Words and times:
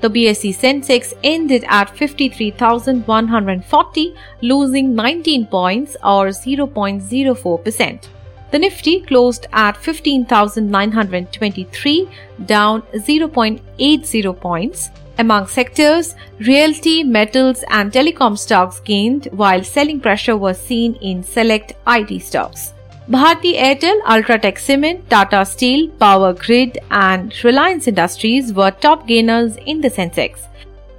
The 0.00 0.08
BSE 0.08 0.56
Sensex 0.56 1.12
ended 1.22 1.64
at 1.68 1.94
53,140, 1.96 4.14
losing 4.40 4.94
19 4.94 5.46
points 5.46 5.96
or 6.02 6.28
0.04%. 6.28 8.08
The 8.50 8.58
Nifty 8.58 9.02
closed 9.02 9.46
at 9.52 9.76
15,923, 9.76 12.08
down 12.46 12.80
0.80 12.94 14.40
points. 14.40 14.88
Among 15.18 15.46
sectors, 15.46 16.14
realty, 16.38 17.04
metals, 17.04 17.62
and 17.68 17.92
telecom 17.92 18.38
stocks 18.38 18.80
gained, 18.80 19.28
while 19.32 19.62
selling 19.62 20.00
pressure 20.00 20.36
was 20.36 20.58
seen 20.58 20.94
in 20.96 21.22
select 21.22 21.74
IT 21.86 22.22
stocks. 22.22 22.72
Bharti 23.10 23.56
Airtel, 23.56 24.00
Ultratech 24.02 24.56
Cement, 24.56 25.10
Tata 25.10 25.44
Steel, 25.44 25.88
Power 25.98 26.32
Grid, 26.32 26.78
and 26.92 27.34
Reliance 27.42 27.88
Industries 27.88 28.52
were 28.52 28.70
top 28.70 29.08
gainers 29.08 29.56
in 29.66 29.80
the 29.80 29.90
Sensex. 29.90 30.38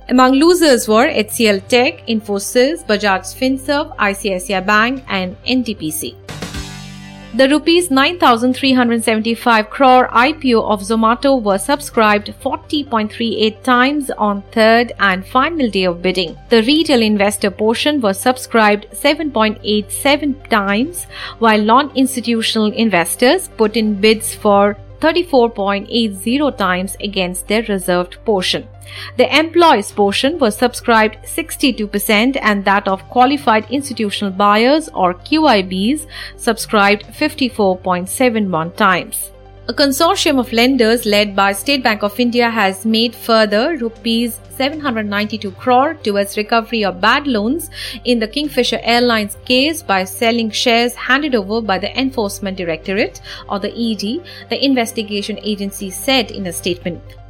Among 0.10 0.34
losers 0.34 0.90
were 0.90 1.08
HCL 1.08 1.70
Tech, 1.70 2.06
Infosys, 2.08 2.86
Bajaj 2.86 3.34
Finserv, 3.40 3.96
ICICI 3.96 4.66
Bank, 4.66 5.06
and 5.08 5.38
NTPC. 5.46 6.31
The 7.34 7.48
rupees 7.48 7.90
9375 7.90 9.70
crore 9.70 10.10
IPO 10.10 10.70
of 10.70 10.82
Zomato 10.82 11.42
was 11.42 11.64
subscribed 11.64 12.34
40.38 12.44 13.64
times 13.64 14.12
on 14.18 14.42
third 14.52 14.92
and 15.00 15.26
final 15.26 15.70
day 15.70 15.86
of 15.86 16.02
bidding. 16.02 16.38
The 16.50 16.62
retail 16.64 17.02
investor 17.02 17.50
portion 17.50 18.02
was 18.02 18.20
subscribed 18.20 18.88
7.87 18.92 20.50
times 20.50 21.06
while 21.40 21.62
non-institutional 21.62 22.74
investors 22.74 23.48
put 23.56 23.78
in 23.78 24.02
bids 24.02 24.36
for 24.36 24.76
34.80 25.02 26.58
times 26.58 26.96
against 27.02 27.48
their 27.48 27.64
reserved 27.64 28.24
portion. 28.24 28.68
The 29.18 29.36
employees 29.38 29.92
portion 29.92 30.38
was 30.38 30.56
subscribed 30.56 31.18
62% 31.24 32.38
and 32.42 32.64
that 32.66 32.88
of 32.88 33.08
qualified 33.10 33.70
institutional 33.70 34.32
buyers 34.32 34.90
or 34.94 35.14
QIBs 35.14 36.08
subscribed 36.38 37.06
54.71 37.06 38.76
times. 38.76 39.32
A 39.68 39.74
consortium 39.74 40.40
of 40.40 40.52
lenders 40.52 41.06
led 41.06 41.36
by 41.36 41.54
State 41.54 41.84
Bank 41.84 42.02
of 42.02 42.20
India 42.20 42.50
has 42.50 42.84
made 42.84 43.14
further 43.14 43.78
rupees 43.78 44.40
792 44.58 45.52
crore 45.52 45.94
towards 45.94 46.36
recovery 46.36 46.84
of 46.84 47.00
bad 47.00 47.28
loans 47.28 47.70
in 48.04 48.18
the 48.18 48.28
Kingfisher 48.28 48.80
Airlines 48.82 49.38
case 49.46 49.84
by 49.84 50.04
selling 50.04 50.50
shares 50.50 50.96
handed 50.96 51.36
over 51.36 51.62
by 51.62 51.78
the 51.78 51.96
Enforcement 51.98 52.58
Directorate 52.58 53.22
or 53.48 53.60
the 53.60 53.70
ED, 53.70 54.26
the 54.50 54.66
investigation 54.66 55.38
agency 55.44 55.92
said 55.92 56.32
in 56.32 56.48
a 56.48 56.52
statement. 56.52 57.21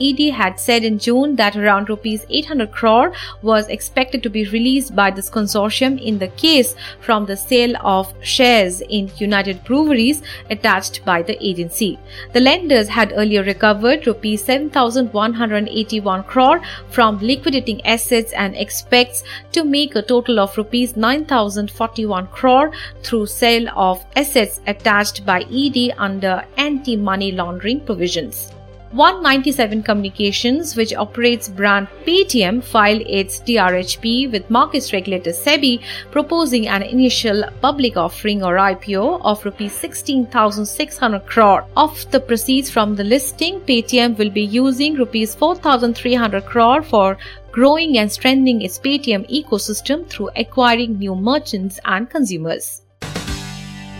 ED 0.00 0.30
had 0.30 0.58
said 0.58 0.84
in 0.84 0.98
June 0.98 1.36
that 1.36 1.56
around 1.56 1.88
rupees 1.88 2.26
800 2.28 2.72
crore 2.72 3.12
was 3.42 3.68
expected 3.68 4.22
to 4.22 4.30
be 4.30 4.44
released 4.46 4.94
by 4.96 5.10
this 5.10 5.30
consortium 5.30 6.00
in 6.02 6.18
the 6.18 6.28
case 6.28 6.74
from 7.00 7.26
the 7.26 7.36
sale 7.36 7.76
of 7.80 8.12
shares 8.22 8.80
in 8.80 9.10
United 9.18 9.62
Breweries 9.64 10.22
attached 10.50 11.04
by 11.04 11.22
the 11.22 11.36
agency. 11.44 11.98
The 12.32 12.40
lenders 12.40 12.88
had 12.88 13.12
earlier 13.14 13.42
recovered 13.42 14.06
rupees 14.06 14.44
7181 14.44 16.24
crore 16.24 16.60
from 16.90 17.18
liquidating 17.18 17.84
assets 17.86 18.32
and 18.32 18.56
expects 18.56 19.22
to 19.52 19.64
make 19.64 19.94
a 19.94 20.02
total 20.02 20.40
of 20.40 20.56
rupees 20.56 20.96
9041 20.96 22.26
crore 22.28 22.72
through 23.02 23.26
sale 23.26 23.68
of 23.76 24.04
assets 24.16 24.60
attached 24.66 25.24
by 25.24 25.42
ED 25.42 25.94
under 25.98 26.44
anti-money 26.56 27.32
laundering 27.32 27.80
provisions. 27.80 28.52
One 28.94 29.24
97 29.24 29.82
Communications, 29.82 30.76
which 30.76 30.94
operates 30.94 31.48
brand 31.48 31.88
Paytm, 32.06 32.62
filed 32.62 33.02
its 33.08 33.40
DRHP 33.40 34.30
with 34.30 34.48
markets 34.48 34.92
regulator 34.92 35.32
SEBI, 35.32 35.82
proposing 36.12 36.68
an 36.68 36.84
initial 36.84 37.42
public 37.60 37.96
offering 37.96 38.44
or 38.44 38.54
IPO 38.54 39.20
of 39.22 39.44
rupees 39.44 39.72
16,600 39.72 41.26
crore. 41.26 41.66
Of 41.76 42.08
the 42.12 42.20
proceeds 42.20 42.70
from 42.70 42.94
the 42.94 43.02
listing, 43.02 43.58
Paytm 43.62 44.16
will 44.16 44.30
be 44.30 44.44
using 44.44 44.94
rupees 44.94 45.34
4,300 45.34 46.46
crore 46.46 46.84
for 46.84 47.18
growing 47.50 47.98
and 47.98 48.12
strengthening 48.12 48.62
its 48.62 48.78
Paytm 48.78 49.28
ecosystem 49.28 50.08
through 50.08 50.30
acquiring 50.36 51.00
new 51.00 51.16
merchants 51.16 51.80
and 51.84 52.08
consumers. 52.08 52.83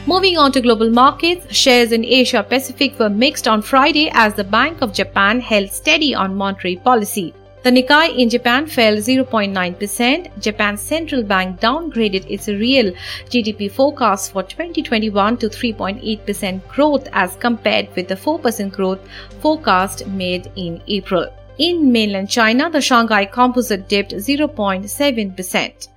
Moving 0.07 0.37
on 0.37 0.53
to 0.53 0.61
global 0.61 0.91
markets, 0.91 1.51
shares 1.57 1.91
in 1.91 2.05
Asia 2.05 2.43
Pacific 2.43 2.99
were 2.99 3.09
mixed 3.09 3.49
on 3.49 3.63
Friday 3.63 4.11
as 4.13 4.35
the 4.35 4.45
Bank 4.45 4.83
of 4.83 4.93
Japan 4.93 5.41
held 5.41 5.71
steady 5.71 6.15
on 6.15 6.37
monetary 6.37 6.77
policy. 6.77 7.33
The 7.63 7.71
Nikkei 7.71 8.15
in 8.19 8.29
Japan 8.29 8.67
fell 8.67 8.97
0.9%. 8.97 10.43
Japan's 10.43 10.83
central 10.83 11.23
bank 11.23 11.59
downgraded 11.59 12.31
its 12.31 12.49
real 12.49 12.93
GDP 13.31 13.71
forecast 13.71 14.33
for 14.33 14.43
2021 14.43 15.39
to 15.39 15.49
3.8% 15.49 16.69
growth 16.69 17.09
as 17.15 17.37
compared 17.37 17.89
with 17.97 18.09
the 18.09 18.15
4% 18.15 18.71
growth 18.73 19.01
forecast 19.41 20.07
made 20.09 20.53
in 20.57 20.83
April. 20.87 21.27
In 21.57 21.91
mainland 21.91 22.29
China, 22.29 22.69
the 22.69 22.83
Shanghai 22.83 23.25
Composite 23.25 23.89
dipped 23.89 24.13
0.7%. 24.13 25.89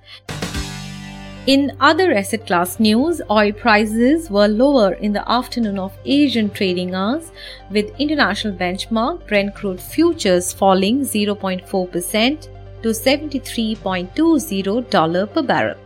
In 1.48 1.72
other 1.80 2.12
asset 2.12 2.46
class 2.46 2.78
news, 2.78 3.22
oil 3.30 3.52
prices 3.52 4.28
were 4.28 4.48
lower 4.48 4.92
in 4.92 5.14
the 5.14 5.26
afternoon 5.32 5.78
of 5.78 5.96
Asian 6.04 6.50
trading 6.50 6.94
hours, 6.94 7.32
with 7.70 7.98
international 7.98 8.52
benchmark 8.52 9.26
Brent 9.26 9.54
crude 9.54 9.80
futures 9.80 10.52
falling 10.52 11.00
0.4% 11.00 12.48
to 12.82 12.88
$73.20 12.90 15.32
per 15.32 15.42
barrel. 15.42 15.78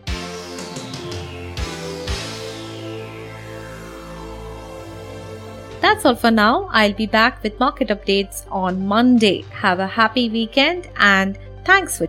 That's 5.81 6.05
all 6.05 6.17
for 6.17 6.33
now. 6.33 6.69
I'll 6.73 6.93
be 6.93 7.07
back 7.07 7.41
with 7.45 7.61
market 7.61 7.91
updates 7.91 8.45
on 8.51 8.85
Monday. 8.85 9.45
Have 9.53 9.79
a 9.79 9.87
happy 9.87 10.29
weekend 10.29 10.91
and 10.97 11.39
thanks 11.65 11.99
for 11.99 12.09